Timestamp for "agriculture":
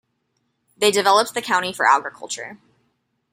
1.87-2.57